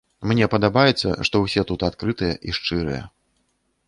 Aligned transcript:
Мне 0.29 0.45
падабаецца, 0.53 1.09
што 1.29 1.41
ўсе 1.43 1.63
тут 1.71 1.85
адкрытыя 1.89 2.33
і 2.49 2.57
шчырыя. 2.59 3.03